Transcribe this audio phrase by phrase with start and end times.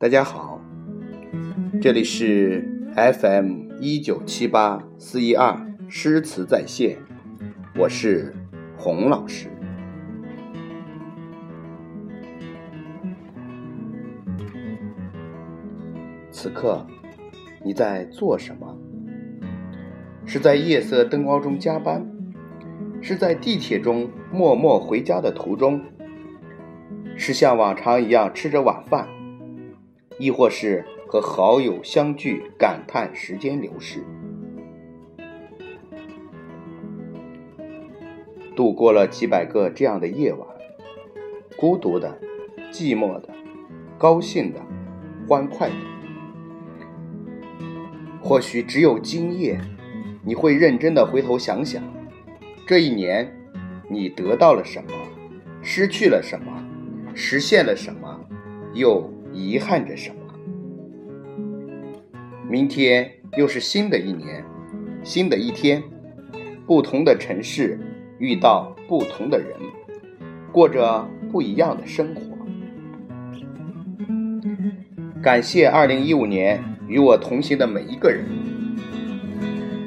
[0.00, 0.60] 大家好，
[1.82, 2.64] 这里是
[2.94, 6.98] FM 一九七八四一二诗词在线，
[7.76, 8.32] 我是
[8.76, 9.48] 洪老师。
[16.30, 16.86] 此刻
[17.64, 18.78] 你在做什么？
[20.24, 22.08] 是在夜色灯光中加班，
[23.00, 25.80] 是在地铁中默默回家的途中，
[27.16, 29.08] 是像往常一样吃着晚饭。
[30.18, 34.02] 亦或是和好友相聚，感叹时间流逝，
[38.56, 40.48] 度过了几百个这样的夜晚，
[41.56, 42.18] 孤独的、
[42.72, 43.28] 寂寞的、
[43.96, 44.60] 高兴的、
[45.28, 45.74] 欢快的。
[48.20, 49.60] 或许只有今夜，
[50.24, 51.80] 你会认真的回头想想，
[52.66, 53.32] 这一年
[53.88, 54.90] 你得到了什么，
[55.62, 56.52] 失去了什么，
[57.14, 58.20] 实现了什么，
[58.74, 59.08] 又。
[59.32, 60.16] 遗憾着什么？
[62.48, 64.44] 明天又是新的一年，
[65.02, 65.82] 新的一天，
[66.66, 67.78] 不同的城市
[68.18, 69.48] 遇到不同的人，
[70.50, 72.22] 过着不一样的生活。
[75.20, 78.24] 感谢二零一五年与我同行的每一个人，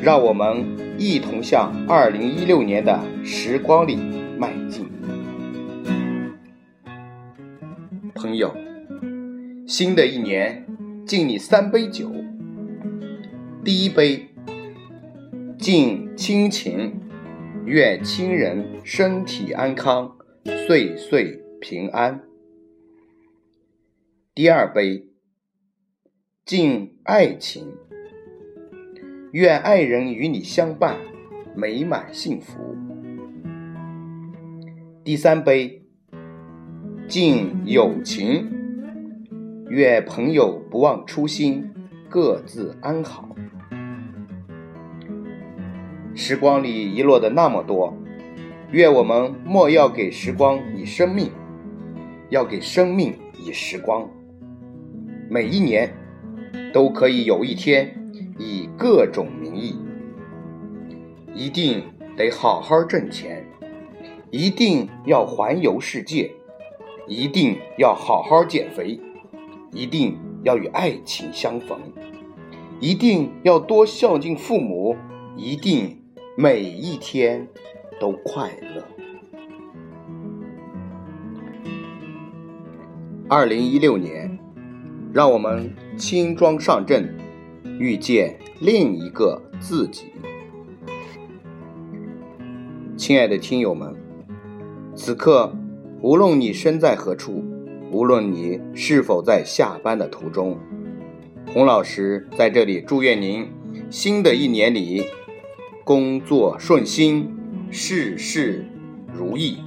[0.00, 0.64] 让我们
[0.96, 3.96] 一同向二零一六年的时光里
[4.38, 4.86] 迈进，
[8.14, 8.54] 朋友。
[9.66, 10.66] 新的一年，
[11.06, 12.12] 敬你三杯酒。
[13.64, 14.28] 第一杯，
[15.58, 17.00] 敬亲情，
[17.64, 20.18] 愿亲人身体安康，
[20.66, 22.20] 岁岁平安。
[24.34, 25.06] 第二杯，
[26.44, 27.66] 敬爱情，
[29.32, 30.98] 愿爱人与你相伴，
[31.56, 32.76] 美满幸福。
[35.02, 35.82] 第三杯，
[37.08, 38.63] 敬友情。
[39.70, 41.72] 愿朋友不忘初心，
[42.08, 43.28] 各自安好。
[46.14, 47.96] 时光里遗落的那么多，
[48.70, 51.30] 愿我们莫要给时光以生命，
[52.28, 54.08] 要给生命以时光。
[55.30, 55.92] 每一年
[56.72, 59.76] 都可以有一天以各种名义，
[61.34, 61.82] 一定
[62.16, 63.44] 得好好挣钱，
[64.30, 66.30] 一定要环游世界，
[67.08, 69.00] 一定要好好减肥。
[69.74, 71.76] 一定要与爱情相逢，
[72.78, 74.94] 一定要多孝敬父母，
[75.36, 75.98] 一定
[76.36, 77.48] 每一天
[78.00, 78.84] 都快乐。
[83.28, 84.38] 二零一六年，
[85.12, 87.12] 让我们轻装上阵，
[87.80, 90.04] 遇见另一个自己。
[92.96, 93.92] 亲爱的听友们，
[94.94, 95.52] 此刻
[96.00, 97.42] 无论你身在何处。
[97.94, 100.58] 无论你是否在下班的途中，
[101.52, 103.48] 洪老师在这里祝愿您
[103.88, 105.04] 新的一年里
[105.84, 107.32] 工作顺心，
[107.70, 108.66] 事事
[109.12, 109.58] 如意。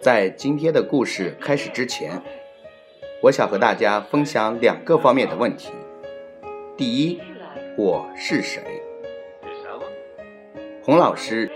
[0.00, 2.22] 在今天的故事开始之前。
[3.22, 5.68] 我想和大家分享两个方面的问题。
[6.74, 7.20] 第一，
[7.76, 8.62] 我是谁？
[10.82, 11.50] 洪老师，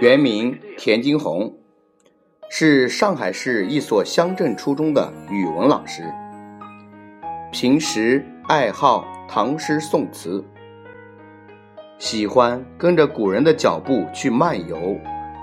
[0.00, 1.54] 原名田金红，
[2.48, 6.02] 是上海市一所乡镇初中的语文老师。
[7.52, 10.42] 平时爱好唐诗宋词，
[11.98, 14.96] 喜欢跟着古人的脚步去漫游，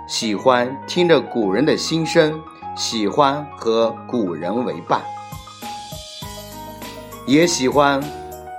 [0.07, 2.41] 喜欢听着古人的心声。
[2.75, 5.01] 喜欢和古人为伴，
[7.27, 8.01] 也喜欢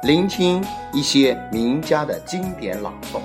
[0.02, 0.62] 聆听
[0.92, 3.20] 一些名家的经典朗诵。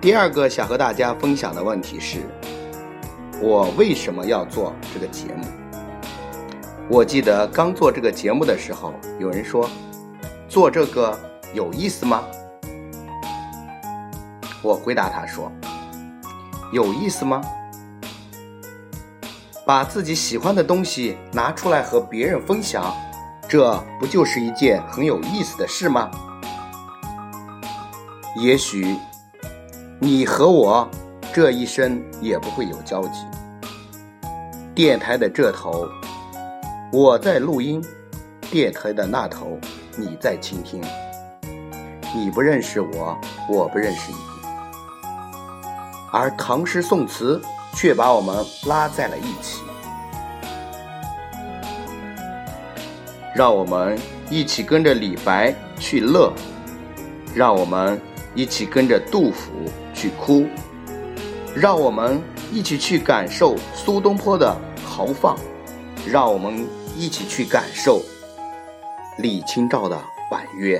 [0.00, 2.22] 第二个想和大家分享的问题是：
[3.40, 5.44] 我为什么要做这个节目？
[6.88, 9.68] 我记得刚做这个节目的时候，有人说
[10.48, 11.16] ：“做这个
[11.54, 12.24] 有意思吗？”
[14.62, 15.52] 我回答他说。
[16.72, 17.40] 有意思吗？
[19.64, 22.92] 把自己喜欢的东西拿出来和别人分享，
[23.46, 26.10] 这不就是一件很有意思的事吗？
[28.36, 28.96] 也许
[30.00, 30.88] 你和我
[31.32, 33.20] 这一生也不会有交集。
[34.74, 35.86] 电台的这头，
[36.90, 37.80] 我在录音；
[38.50, 39.58] 电台的那头，
[39.96, 40.82] 你在倾听。
[42.14, 43.16] 你不认识我，
[43.48, 44.31] 我不认识你。
[46.12, 47.40] 而唐诗宋词
[47.74, 49.62] 却把我们拉在了一起。
[53.34, 53.98] 让我们
[54.28, 56.30] 一起跟着李白去乐，
[57.34, 57.98] 让我们
[58.34, 59.50] 一起跟着杜甫
[59.94, 60.46] 去哭，
[61.54, 62.22] 让我们
[62.52, 64.54] 一起去感受苏东坡的
[64.84, 65.34] 豪放，
[66.06, 68.02] 让我们一起去感受
[69.16, 69.98] 李清照的
[70.30, 70.78] 婉约。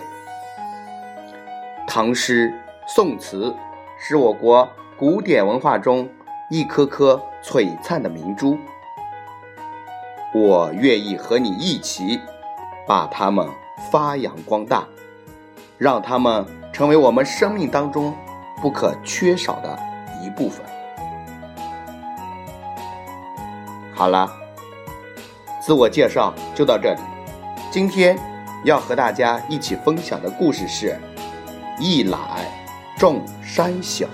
[1.89, 2.53] 唐诗、
[2.87, 3.55] 宋词
[3.99, 4.69] 是我国
[5.03, 6.09] 古典文化中
[6.49, 8.57] 一颗颗璀璨的明珠，
[10.33, 12.21] 我愿意和你一起。
[12.87, 13.45] 把它们
[13.91, 14.87] 发扬光大，
[15.77, 18.15] 让它们成为我们生命当中
[18.61, 19.77] 不可缺少的
[20.23, 20.65] 一部分。
[23.93, 24.33] 好了，
[25.61, 27.01] 自我介绍就到这里。
[27.73, 28.17] 今天
[28.65, 30.97] 要和大家一起分享的故事是
[31.81, 32.21] 《一览
[32.97, 34.07] 众山小》。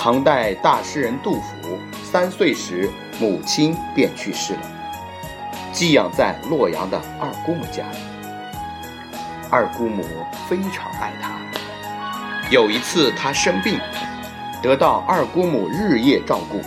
[0.00, 4.60] 唐代大诗人杜甫三岁时，母亲便去世了，
[5.72, 7.84] 寄养在洛阳的二姑母家。
[9.50, 10.04] 二姑母
[10.48, 11.32] 非常爱他。
[12.48, 13.80] 有一次他生病，
[14.62, 16.60] 得到二姑母日夜照顾，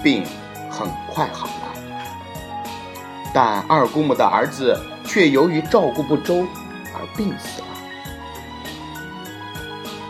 [0.00, 0.24] 病
[0.70, 1.74] 很快好了。
[3.34, 6.46] 但二姑母的儿子却由于照顾不周
[6.94, 7.66] 而病死了。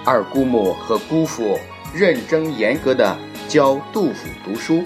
[0.05, 1.59] 二姑母和姑父。
[1.93, 4.85] 认真严格的教杜甫读书，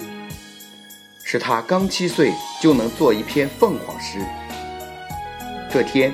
[1.23, 4.19] 使他刚七岁就能做一篇凤凰诗。
[5.69, 6.11] 这天，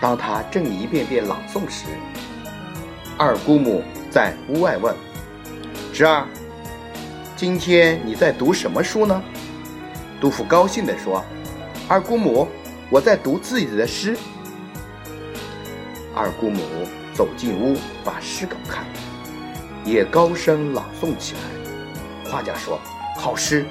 [0.00, 1.86] 当他正一遍遍朗诵时，
[3.18, 4.94] 二姑母在屋外问
[5.92, 6.24] ：“侄儿，
[7.36, 9.20] 今天你在读什么书呢？”
[10.20, 11.24] 杜甫高兴地说
[11.88, 12.46] ：“二姑母，
[12.90, 14.16] 我在读自己的诗。”
[16.14, 16.60] 二姑母
[17.12, 19.09] 走进屋，把诗稿看了。
[19.84, 21.40] 也高声朗诵起来。
[22.30, 22.78] 画家说
[23.16, 23.66] ：“好诗，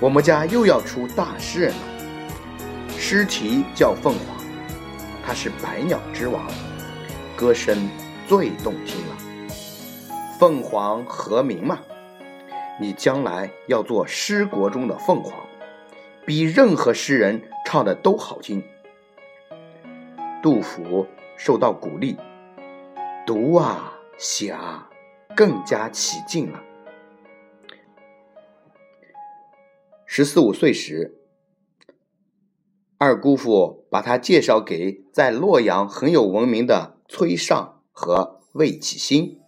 [0.00, 1.80] 我们家又要出大诗人了。”
[2.96, 4.38] 诗题叫《凤凰》，
[5.26, 6.42] 它是百鸟之王，
[7.36, 7.88] 歌声
[8.26, 9.16] 最动听了。
[10.38, 11.78] 凤凰和鸣嘛，
[12.80, 15.32] 你将来要做诗国中的凤凰，
[16.24, 18.64] 比任何诗人唱的都好听。
[20.42, 21.06] 杜甫
[21.36, 22.16] 受到鼓励，
[23.26, 24.88] 读啊写啊。
[25.36, 26.62] 更加起劲了。
[30.06, 31.18] 十四五岁时，
[32.98, 39.40] 二姑父把他介绍给在洛阳很有闻名的崔尚和魏启新，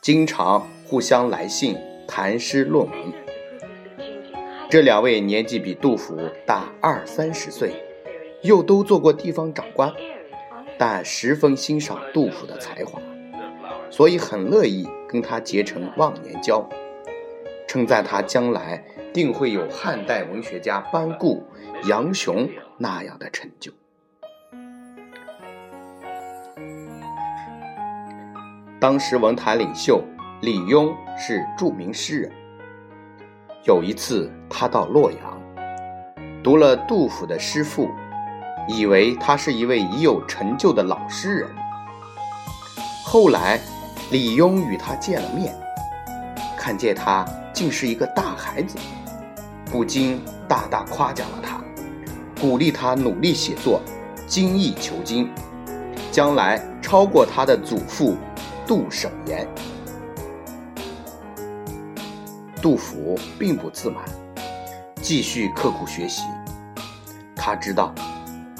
[0.00, 1.76] 经常互相来信
[2.08, 3.12] 谈诗论文。
[4.70, 6.16] 这两位年纪比杜甫
[6.46, 7.74] 大二三十岁，
[8.42, 9.92] 又都做过地方长官，
[10.78, 12.98] 但十分欣赏杜甫的才华。
[13.90, 16.64] 所以很乐意跟他结成忘年交，
[17.66, 18.82] 称赞他将来
[19.12, 21.42] 定会有汉代文学家班固、
[21.88, 22.48] 杨雄
[22.78, 23.72] 那样的成就。
[28.78, 30.02] 当时文坛领袖
[30.40, 32.32] 李邕是著名诗人。
[33.64, 35.42] 有一次，他到洛阳，
[36.42, 37.90] 读了杜甫的诗赋，
[38.68, 41.50] 以为他是一位已有成就的老诗人。
[43.04, 43.60] 后来。
[44.10, 45.54] 李邕与他见了面，
[46.58, 48.76] 看见他竟是一个大孩子，
[49.66, 51.62] 不禁大大夸奖了他，
[52.40, 53.80] 鼓励他努力写作，
[54.26, 55.30] 精益求精，
[56.10, 58.16] 将来超过他的祖父
[58.66, 59.46] 杜审言。
[62.60, 64.04] 杜甫并不自满，
[65.00, 66.24] 继续刻苦学习。
[67.36, 67.94] 他知道，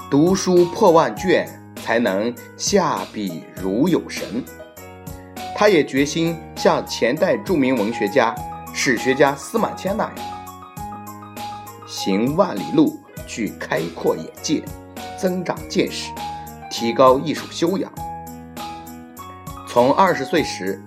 [0.09, 1.49] 读书破万卷，
[1.83, 4.45] 才能下笔如有神。
[5.61, 8.35] 他也决心像前代著名文学家、
[8.73, 10.15] 史学家司马迁那样，
[11.87, 14.63] 行万里路去开阔眼界、
[15.19, 16.13] 增长见识、
[16.71, 17.93] 提高艺术修养。
[19.69, 20.83] 从二十岁时，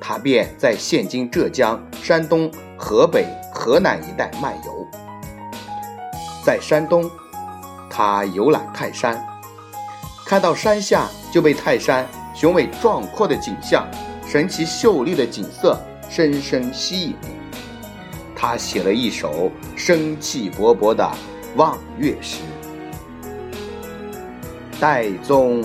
[0.00, 4.88] 他便在现今浙江、山东、河北、河南一带漫游。
[6.42, 7.04] 在山东，
[7.90, 9.22] 他游览泰山，
[10.24, 13.88] 看到山下就被泰山雄伟壮阔的景象。
[14.28, 17.16] 神奇秀丽的景色深深吸引，
[18.34, 21.08] 他写了一首生气勃勃的
[21.54, 22.42] 望岳诗
[24.80, 25.62] ：“岱宗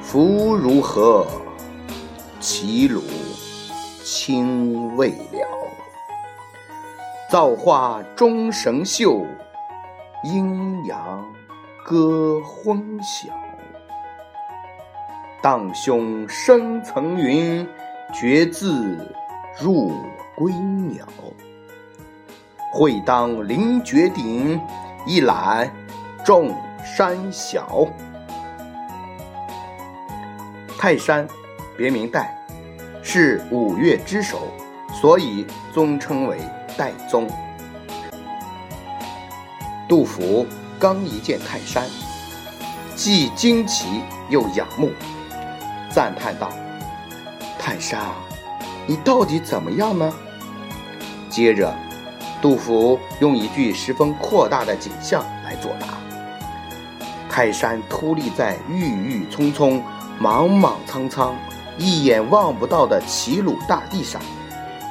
[0.00, 1.26] 夫如何？
[2.38, 3.02] 齐鲁
[4.04, 5.48] 青未了。
[7.28, 9.26] 造化钟神秀，
[10.22, 11.26] 阴阳
[11.84, 13.34] 割昏晓。”
[15.42, 17.66] 荡胸生层云，
[18.14, 18.96] 决眦
[19.60, 19.92] 入
[20.36, 21.04] 归鸟。
[22.72, 24.60] 会当凌绝顶，
[25.04, 25.68] 一览
[26.24, 27.88] 众山小。
[30.78, 31.26] 泰山，
[31.76, 32.24] 别名岱，
[33.02, 34.46] 是五岳之首，
[34.92, 35.44] 所以
[35.74, 36.38] 尊称为
[36.78, 37.28] 岱宗。
[39.88, 40.46] 杜甫
[40.78, 41.84] 刚一见泰山，
[42.94, 44.90] 既惊奇又仰慕，
[45.92, 46.50] 赞叹道
[47.58, 48.14] ：“泰山啊，
[48.86, 50.12] 你到底怎么样呢？”
[51.28, 51.72] 接着，
[52.40, 55.86] 杜甫用一句十分扩大的景象来作答
[57.28, 59.82] ：“泰山突立在郁郁葱葱、
[60.18, 61.36] 莽莽苍苍、
[61.76, 64.20] 一眼望不到的齐鲁大地上，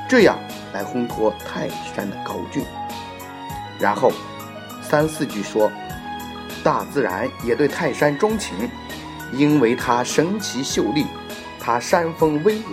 [0.08, 0.38] 这样
[0.72, 2.63] 来烘托泰山的高峻。”
[3.79, 4.12] 然后。
[4.84, 5.72] 三四句说，
[6.65, 8.70] 大自然也对泰山钟情，
[9.34, 11.06] 因为它神奇秀丽，
[11.60, 12.64] 它山峰巍峨，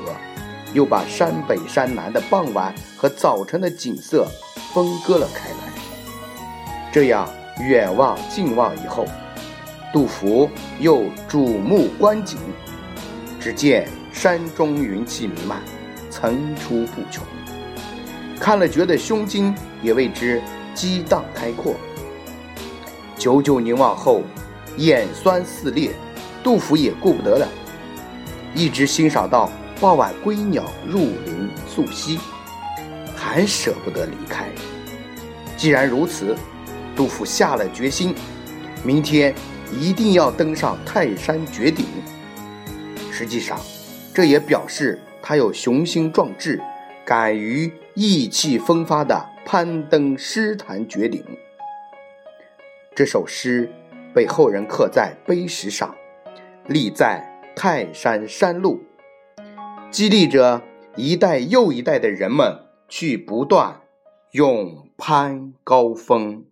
[0.74, 4.26] 又把山北山南的傍晚和早晨的景色
[4.74, 5.56] 分割了开来。
[6.90, 7.28] 这样
[7.60, 9.06] 远望近望以后，
[9.92, 10.50] 杜甫
[10.80, 12.38] 又瞩目观景，
[13.38, 15.62] 只见山中云气弥漫，
[16.10, 17.24] 层出不穷，
[18.40, 20.42] 看了觉得胸襟也为之
[20.74, 21.74] 激荡开阔。
[23.16, 24.22] 久久凝望后，
[24.76, 25.90] 眼酸似裂，
[26.42, 27.48] 杜甫也顾不得了，
[28.54, 32.18] 一直欣赏到傍晚归鸟入林宿息，
[33.14, 34.46] 还舍不得离开。
[35.56, 36.36] 既然如此，
[36.96, 38.14] 杜甫下了决心，
[38.84, 39.34] 明天
[39.72, 41.84] 一定要登上泰山绝顶。
[43.10, 43.58] 实际上，
[44.14, 46.62] 这也表示他有雄心壮志，
[47.04, 51.24] 敢于意气风发地攀登诗坛绝顶。
[52.94, 53.70] 这首诗
[54.14, 55.94] 被后人刻在碑石上，
[56.68, 58.78] 立在泰山山麓，
[59.90, 60.62] 激励着
[60.96, 63.80] 一代又一代的人们去不断
[64.32, 66.44] 勇攀高峰。